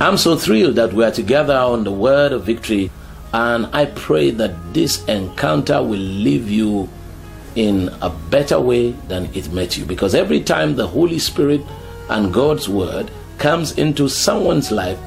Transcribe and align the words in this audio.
I'm 0.00 0.16
so 0.16 0.36
thrilled 0.36 0.76
that 0.76 0.92
we 0.92 1.04
are 1.04 1.10
together 1.10 1.56
on 1.56 1.82
the 1.82 1.90
word 1.90 2.32
of 2.32 2.44
victory, 2.44 2.90
and 3.32 3.66
I 3.72 3.86
pray 3.86 4.30
that 4.30 4.72
this 4.72 5.04
encounter 5.06 5.82
will 5.82 5.98
leave 5.98 6.48
you 6.48 6.88
in 7.56 7.88
a 8.00 8.08
better 8.08 8.60
way 8.60 8.92
than 9.08 9.24
it 9.34 9.52
met 9.52 9.76
you. 9.76 9.84
Because 9.84 10.14
every 10.14 10.40
time 10.40 10.76
the 10.76 10.86
Holy 10.86 11.18
Spirit 11.18 11.62
and 12.08 12.32
God's 12.32 12.68
word 12.68 13.10
comes 13.38 13.76
into 13.76 14.08
someone's 14.08 14.70
life, 14.70 14.98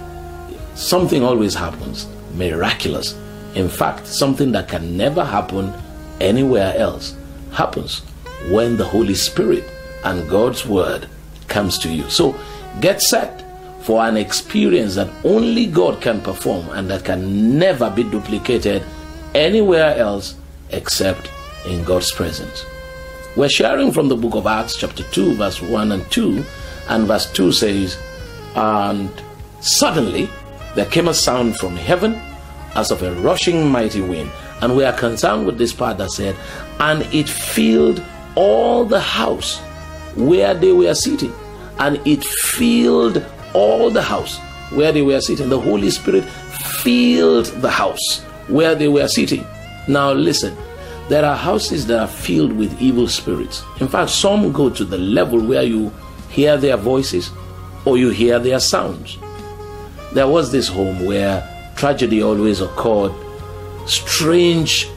something 0.75 1.23
always 1.23 1.53
happens 1.53 2.07
miraculous. 2.33 3.15
In 3.55 3.69
fact, 3.69 4.07
something 4.07 4.51
that 4.51 4.67
can 4.67 4.97
never 4.97 5.23
happen 5.23 5.73
anywhere 6.19 6.73
else 6.75 7.15
happens 7.53 7.99
when 8.49 8.77
the 8.77 8.85
Holy 8.85 9.15
Spirit 9.15 9.63
and 10.03 10.29
God's 10.29 10.65
word 10.65 11.07
comes 11.47 11.77
to 11.79 11.89
you. 11.89 12.09
So 12.09 12.35
get 12.81 13.01
set 13.01 13.45
for 13.83 14.03
an 14.03 14.17
experience 14.17 14.95
that 14.95 15.09
only 15.25 15.65
God 15.65 16.01
can 16.01 16.21
perform 16.21 16.69
and 16.69 16.89
that 16.89 17.03
can 17.03 17.57
never 17.57 17.89
be 17.89 18.03
duplicated 18.03 18.83
anywhere 19.33 19.95
else 19.97 20.35
except 20.69 21.29
in 21.65 21.83
God's 21.83 22.11
presence. 22.11 22.65
We're 23.35 23.49
sharing 23.49 23.91
from 23.91 24.09
the 24.09 24.15
book 24.15 24.35
of 24.35 24.45
Acts, 24.45 24.75
chapter 24.75 25.03
2, 25.03 25.35
verse 25.35 25.61
1 25.61 25.91
and 25.93 26.11
2, 26.11 26.43
and 26.89 27.07
verse 27.07 27.31
2 27.31 27.51
says, 27.51 27.97
And 28.55 29.09
suddenly 29.61 30.29
there 30.75 30.85
came 30.85 31.07
a 31.07 31.13
sound 31.13 31.57
from 31.57 31.75
heaven 31.75 32.21
as 32.75 32.91
of 32.91 33.01
a 33.03 33.13
rushing 33.15 33.69
mighty 33.69 34.01
wind. 34.01 34.29
And 34.61 34.75
we 34.75 34.83
are 34.83 34.93
concerned 34.93 35.45
with 35.45 35.57
this 35.57 35.73
part 35.73 35.97
that 35.97 36.11
said, 36.11 36.35
And 36.79 37.01
it 37.13 37.27
filled 37.29 38.03
all 38.35 38.85
the 38.85 38.99
house 38.99 39.59
where 40.15 40.53
they 40.53 40.71
were 40.71 40.93
sitting. 40.93 41.33
And 41.79 42.05
it 42.05 42.23
filled 42.23 43.25
all 43.53 43.89
the 43.89 44.01
house 44.01 44.39
where 44.71 44.91
they 44.91 45.01
were 45.01 45.21
sitting. 45.21 45.49
The 45.49 45.59
Holy 45.59 45.89
Spirit 45.89 46.23
filled 46.83 47.45
the 47.45 47.69
house 47.69 48.21
where 48.47 48.75
they 48.75 48.87
were 48.87 49.07
sitting. 49.07 49.45
Now, 49.87 50.11
listen, 50.11 50.55
there 51.09 51.25
are 51.25 51.35
houses 51.35 51.87
that 51.87 51.99
are 51.99 52.07
filled 52.07 52.53
with 52.53 52.81
evil 52.81 53.07
spirits. 53.07 53.63
In 53.79 53.87
fact, 53.87 54.11
some 54.11 54.51
go 54.51 54.69
to 54.69 54.85
the 54.85 54.97
level 54.97 55.41
where 55.41 55.63
you 55.63 55.91
hear 56.29 56.57
their 56.57 56.77
voices 56.77 57.31
or 57.85 57.97
you 57.97 58.09
hear 58.09 58.39
their 58.39 58.59
sounds. 58.59 59.17
There 60.13 60.27
was 60.27 60.51
this 60.51 60.67
home 60.67 61.05
where 61.05 61.47
tragedy 61.75 62.21
always 62.21 62.61
occurred, 62.61 63.11
strange, 63.87 64.87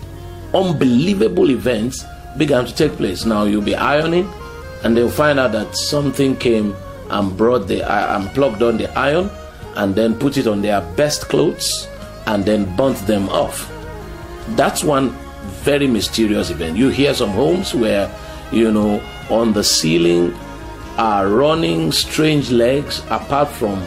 unbelievable 0.52 1.50
events 1.50 2.04
began 2.36 2.64
to 2.66 2.74
take 2.74 2.92
place. 2.92 3.24
Now 3.24 3.44
you'll 3.44 3.62
be 3.62 3.74
ironing, 3.74 4.30
and 4.82 4.96
they'll 4.96 5.08
find 5.08 5.38
out 5.38 5.52
that 5.52 5.74
something 5.76 6.36
came 6.36 6.76
and 7.14 7.36
brought 7.36 7.68
the 7.68 7.82
uh, 7.82 8.16
and 8.18 8.28
plugged 8.34 8.62
on 8.62 8.76
the 8.76 8.90
iron 8.98 9.30
and 9.76 9.94
then 9.94 10.18
put 10.18 10.36
it 10.36 10.46
on 10.46 10.60
their 10.62 10.80
best 10.96 11.28
clothes 11.28 11.88
and 12.26 12.44
then 12.44 12.74
burnt 12.76 12.98
them 13.06 13.28
off. 13.28 13.70
That's 14.56 14.82
one 14.82 15.10
very 15.62 15.86
mysterious 15.86 16.50
event. 16.50 16.76
You 16.76 16.88
hear 16.88 17.14
some 17.14 17.30
homes 17.30 17.74
where, 17.74 18.10
you 18.52 18.72
know, 18.72 19.02
on 19.30 19.52
the 19.52 19.64
ceiling 19.64 20.34
are 20.96 21.28
running 21.28 21.92
strange 21.92 22.50
legs 22.50 23.02
apart 23.10 23.48
from 23.48 23.82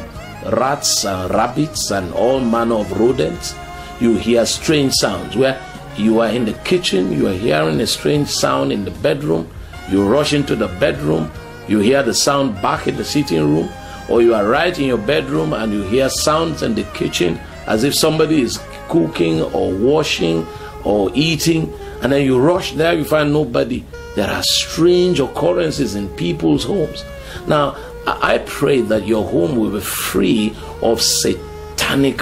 rats 0.51 1.05
and 1.05 1.33
rabbits 1.33 1.91
and 1.91 2.13
all 2.13 2.39
manner 2.39 2.75
of 2.75 2.99
rodents. 2.99 3.53
You 3.99 4.15
hear 4.15 4.45
strange 4.45 4.93
sounds 4.93 5.35
where 5.35 5.61
you 5.97 6.21
are 6.21 6.29
in 6.29 6.45
the 6.45 6.53
kitchen, 6.63 7.11
you 7.11 7.27
are 7.27 7.33
hearing 7.33 7.81
a 7.81 7.87
strange 7.87 8.27
sound 8.29 8.71
in 8.71 8.85
the 8.85 8.91
bedroom, 8.91 9.49
you 9.89 10.07
rush 10.07 10.33
into 10.33 10.55
the 10.55 10.67
bedroom, 10.79 11.31
you 11.67 11.79
hear 11.79 12.03
the 12.03 12.13
sound 12.13 12.61
back 12.61 12.87
in 12.87 12.95
the 12.95 13.03
sitting 13.05 13.41
room, 13.53 13.69
or 14.09 14.21
you 14.21 14.33
are 14.33 14.47
right 14.47 14.77
in 14.77 14.85
your 14.85 14.97
bedroom 14.97 15.53
and 15.53 15.73
you 15.73 15.83
hear 15.83 16.09
sounds 16.09 16.63
in 16.63 16.75
the 16.75 16.83
kitchen 16.93 17.39
as 17.67 17.83
if 17.83 17.93
somebody 17.93 18.41
is 18.41 18.59
cooking 18.87 19.41
or 19.41 19.73
washing 19.73 20.47
or 20.83 21.11
eating, 21.13 21.73
and 22.01 22.11
then 22.11 22.25
you 22.25 22.39
rush 22.39 22.73
there, 22.73 22.93
you 22.93 23.03
find 23.03 23.33
nobody. 23.33 23.83
There 24.15 24.29
are 24.29 24.43
strange 24.43 25.19
occurrences 25.19 25.95
in 25.95 26.07
people's 26.15 26.63
homes. 26.63 27.03
Now, 27.47 27.75
I 28.07 28.37
pray 28.45 28.81
that 28.81 29.05
your 29.05 29.27
home 29.27 29.57
will 29.57 29.71
be 29.71 29.81
free 29.81 30.55
of 30.81 31.01
satanic 31.01 31.46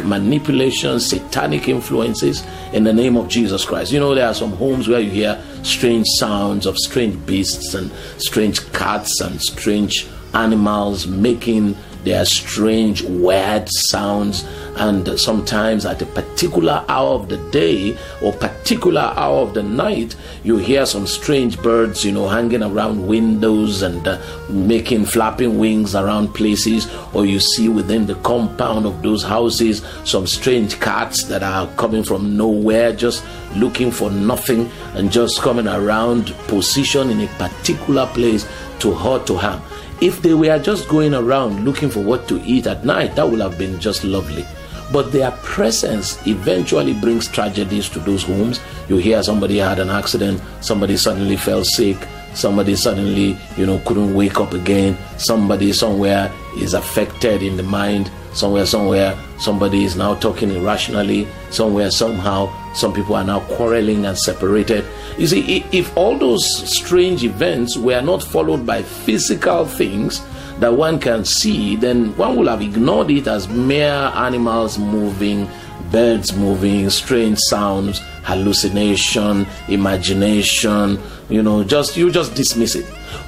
manipulations, 0.03 1.07
satanic 1.07 1.67
influences 1.67 2.45
in 2.73 2.83
the 2.83 2.93
name 2.93 3.17
of 3.17 3.27
Jesus 3.27 3.65
Christ. 3.65 3.91
You 3.91 3.99
know, 3.99 4.13
there 4.13 4.27
are 4.27 4.33
some 4.33 4.51
homes 4.51 4.87
where 4.87 4.99
you 4.99 5.09
hear 5.09 5.41
strange 5.63 6.05
sounds 6.17 6.65
of 6.65 6.77
strange 6.77 7.25
beasts 7.25 7.73
and 7.73 7.91
strange 8.17 8.71
cats 8.73 9.21
and 9.21 9.41
strange 9.41 10.07
animals 10.33 11.07
making 11.07 11.75
their 12.05 12.23
strange, 12.23 13.01
weird 13.01 13.67
sounds 13.89 14.45
and 14.77 15.19
sometimes 15.19 15.85
at 15.85 16.01
a 16.01 16.05
particular 16.05 16.83
hour 16.87 17.15
of 17.15 17.29
the 17.29 17.37
day 17.49 17.97
or 18.21 18.33
particular 18.33 19.13
hour 19.15 19.37
of 19.39 19.53
the 19.53 19.63
night 19.63 20.15
you 20.43 20.57
hear 20.57 20.85
some 20.85 21.07
strange 21.07 21.61
birds 21.61 22.03
you 22.03 22.11
know 22.11 22.27
hanging 22.27 22.61
around 22.61 23.07
windows 23.07 23.81
and 23.81 24.07
uh, 24.07 24.19
making 24.49 25.05
flapping 25.05 25.57
wings 25.57 25.95
around 25.95 26.27
places 26.33 26.93
or 27.13 27.25
you 27.25 27.39
see 27.39 27.69
within 27.69 28.05
the 28.05 28.15
compound 28.15 28.85
of 28.85 29.01
those 29.01 29.23
houses 29.23 29.81
some 30.03 30.27
strange 30.27 30.79
cats 30.79 31.23
that 31.23 31.41
are 31.41 31.67
coming 31.75 32.03
from 32.03 32.35
nowhere 32.35 32.91
just 32.93 33.23
looking 33.55 33.91
for 33.91 34.11
nothing 34.11 34.69
and 34.95 35.11
just 35.11 35.41
coming 35.41 35.67
around 35.67 36.27
position 36.47 37.09
in 37.09 37.21
a 37.21 37.27
particular 37.37 38.05
place 38.07 38.45
to 38.79 38.93
hurt 38.93 39.25
to 39.25 39.37
harm 39.37 39.61
if 40.01 40.21
they 40.21 40.33
were 40.33 40.59
just 40.59 40.87
going 40.87 41.13
around 41.13 41.63
looking 41.65 41.89
for 41.89 42.01
what 42.01 42.27
to 42.27 42.41
eat 42.43 42.67
at 42.67 42.85
night 42.85 43.15
that 43.15 43.29
would 43.29 43.39
have 43.39 43.57
been 43.57 43.79
just 43.79 44.03
lovely 44.03 44.45
but 44.91 45.11
their 45.11 45.31
presence 45.31 46.25
eventually 46.27 46.93
brings 46.93 47.27
tragedies 47.27 47.89
to 47.89 47.99
those 47.99 48.23
homes. 48.23 48.59
You 48.87 48.97
hear 48.97 49.23
somebody 49.23 49.57
had 49.57 49.79
an 49.79 49.89
accident, 49.89 50.41
somebody 50.61 50.97
suddenly 50.97 51.37
fell 51.37 51.63
sick, 51.63 51.97
somebody 52.33 52.75
suddenly, 52.75 53.37
you 53.57 53.65
know, 53.65 53.79
couldn't 53.79 54.13
wake 54.13 54.39
up 54.39 54.53
again, 54.53 54.97
somebody 55.17 55.73
somewhere 55.73 56.31
is 56.57 56.73
affected 56.73 57.41
in 57.41 57.57
the 57.57 57.63
mind, 57.63 58.11
somewhere, 58.33 58.65
somewhere, 58.65 59.17
somebody 59.39 59.83
is 59.83 59.95
now 59.95 60.15
talking 60.15 60.51
irrationally, 60.51 61.27
somewhere, 61.49 61.89
somehow, 61.89 62.45
some 62.75 62.93
people 62.93 63.15
are 63.15 63.23
now 63.23 63.39
quarreling 63.55 64.05
and 64.05 64.17
separated. 64.17 64.85
You 65.17 65.27
see, 65.27 65.65
if 65.71 65.95
all 65.95 66.17
those 66.17 66.45
strange 66.69 67.23
events 67.23 67.77
were 67.77 68.01
not 68.01 68.21
followed 68.21 68.65
by 68.65 68.83
physical 68.83 69.65
things, 69.65 70.21
that 70.59 70.73
one 70.73 70.99
can 70.99 71.25
see, 71.25 71.75
then 71.75 72.15
one 72.17 72.35
would 72.37 72.47
have 72.47 72.61
ignored 72.61 73.09
it 73.11 73.27
as 73.27 73.47
mere 73.47 74.11
animals 74.15 74.77
moving, 74.77 75.49
birds 75.91 76.35
moving, 76.35 76.89
strange 76.89 77.39
sounds, 77.49 77.99
hallucination, 78.23 79.45
imagination, 79.67 80.99
you 81.29 81.41
know, 81.41 81.63
just 81.63 81.95
you 81.97 82.11
just 82.11 82.35
dismiss 82.35 82.75
it. 82.75 82.85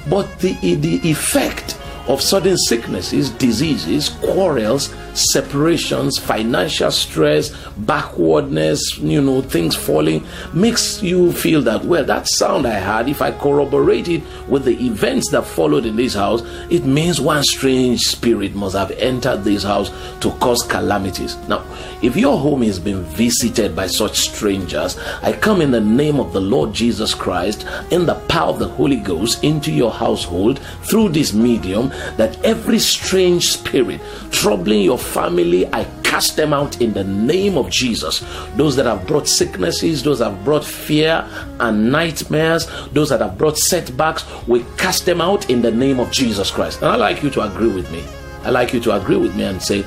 But 0.08 0.38
the 0.40 0.52
the 0.74 1.00
effect 1.08 1.77
of 2.08 2.22
sudden 2.22 2.56
sicknesses, 2.56 3.30
diseases, 3.30 4.08
quarrels, 4.08 4.94
separations, 5.14 6.18
financial 6.18 6.90
stress, 6.90 7.50
backwardness, 7.78 8.98
you 8.98 9.20
know, 9.20 9.42
things 9.42 9.74
falling, 9.74 10.26
makes 10.54 11.02
you 11.02 11.32
feel 11.32 11.60
that, 11.62 11.84
well, 11.84 12.04
that 12.04 12.26
sound 12.28 12.66
I 12.66 12.74
had, 12.74 13.08
if 13.08 13.20
I 13.20 13.32
corroborate 13.32 14.08
it 14.08 14.22
with 14.48 14.64
the 14.64 14.86
events 14.86 15.30
that 15.32 15.44
followed 15.44 15.84
in 15.86 15.96
this 15.96 16.14
house, 16.14 16.42
it 16.70 16.84
means 16.84 17.20
one 17.20 17.42
strange 17.42 18.00
spirit 18.00 18.54
must 18.54 18.76
have 18.76 18.90
entered 18.92 19.44
this 19.44 19.62
house 19.62 19.90
to 20.20 20.30
cause 20.32 20.62
calamities. 20.62 21.36
Now, 21.48 21.64
if 22.02 22.16
your 22.16 22.38
home 22.38 22.62
is 22.62 22.78
being 22.78 23.02
visited 23.04 23.76
by 23.76 23.86
such 23.86 24.18
strangers, 24.18 24.98
I 25.22 25.32
come 25.32 25.60
in 25.60 25.70
the 25.70 25.80
name 25.80 26.20
of 26.20 26.32
the 26.32 26.40
Lord 26.40 26.72
Jesus 26.72 27.14
Christ, 27.14 27.66
in 27.90 28.06
the 28.06 28.14
power 28.28 28.48
of 28.48 28.58
the 28.58 28.68
Holy 28.68 28.96
Ghost, 28.96 29.42
into 29.44 29.72
your 29.72 29.90
household 29.90 30.60
through 30.84 31.10
this 31.10 31.32
medium, 31.32 31.92
that 32.16 32.42
every 32.44 32.78
strange 32.78 33.50
spirit 33.52 34.00
troubling 34.30 34.82
your 34.82 34.98
family, 34.98 35.66
I 35.72 35.84
cast 36.02 36.36
them 36.36 36.52
out 36.52 36.80
in 36.80 36.92
the 36.94 37.04
name 37.04 37.58
of 37.58 37.68
Jesus. 37.70 38.24
Those 38.56 38.76
that 38.76 38.86
have 38.86 39.06
brought 39.06 39.28
sicknesses, 39.28 40.02
those 40.02 40.20
that 40.20 40.30
have 40.30 40.44
brought 40.44 40.64
fear 40.64 41.28
and 41.60 41.92
nightmares, 41.92 42.66
those 42.92 43.10
that 43.10 43.20
have 43.20 43.36
brought 43.36 43.58
setbacks, 43.58 44.24
we 44.46 44.64
cast 44.76 45.06
them 45.06 45.20
out 45.20 45.50
in 45.50 45.62
the 45.62 45.70
name 45.70 46.00
of 46.00 46.10
Jesus 46.10 46.50
Christ. 46.50 46.80
And 46.82 46.90
I'd 46.90 46.96
like 46.96 47.22
you 47.22 47.30
to 47.30 47.42
agree 47.42 47.72
with 47.72 47.90
me. 47.92 48.02
I'd 48.44 48.50
like 48.50 48.72
you 48.72 48.80
to 48.80 48.96
agree 48.96 49.16
with 49.16 49.36
me 49.36 49.44
and 49.44 49.62
say, 49.62 49.82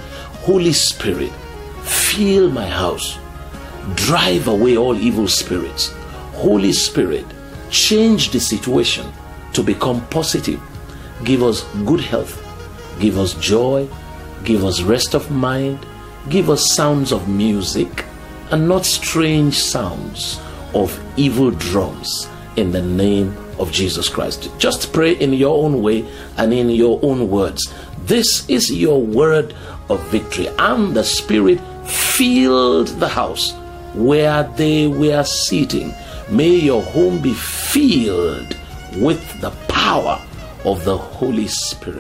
Holy 0.45 0.73
Spirit, 0.73 1.31
fill 1.81 2.49
my 2.49 2.67
house, 2.67 3.17
drive 3.95 4.47
away 4.47 4.77
all 4.77 4.95
evil 4.95 5.27
spirits. 5.27 5.93
Holy 6.33 6.71
Spirit, 6.71 7.25
change 7.69 8.31
the 8.31 8.39
situation 8.39 9.11
to 9.53 9.63
become 9.63 10.05
positive. 10.07 10.61
Give 11.23 11.43
us 11.43 11.63
good 11.85 12.01
health, 12.01 12.37
give 12.99 13.17
us 13.17 13.33
joy, 13.35 13.87
Give 14.43 14.65
us 14.65 14.81
rest 14.81 15.13
of 15.13 15.29
mind. 15.29 15.85
Give 16.29 16.49
us 16.49 16.73
sounds 16.73 17.11
of 17.11 17.27
music 17.27 18.05
and 18.51 18.67
not 18.67 18.85
strange 18.85 19.57
sounds 19.57 20.39
of 20.73 20.99
evil 21.15 21.51
drums 21.51 22.27
in 22.55 22.71
the 22.71 22.81
name 22.81 23.35
of 23.59 23.71
Jesus 23.71 24.09
Christ. 24.09 24.49
Just 24.57 24.93
pray 24.93 25.13
in 25.13 25.33
your 25.33 25.63
own 25.63 25.81
way 25.81 26.05
and 26.37 26.53
in 26.53 26.69
your 26.69 26.99
own 27.03 27.29
words. 27.29 27.73
This 28.05 28.49
is 28.49 28.71
your 28.71 29.01
word 29.01 29.53
of 29.89 30.01
victory. 30.09 30.47
And 30.57 30.95
the 30.95 31.03
Spirit 31.03 31.59
filled 31.87 32.87
the 32.87 33.07
house 33.07 33.53
where 33.93 34.43
they 34.57 34.87
were 34.87 35.23
sitting. 35.23 35.93
May 36.29 36.55
your 36.55 36.81
home 36.81 37.21
be 37.21 37.33
filled 37.33 38.55
with 38.97 39.41
the 39.41 39.51
power 39.67 40.21
of 40.65 40.83
the 40.85 40.97
Holy 40.97 41.47
Spirit. 41.47 41.99